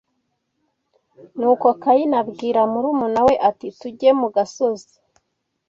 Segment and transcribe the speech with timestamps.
[1.39, 4.93] Nuko Kayini abwira murumuna we ati ‘tujye mu gasozi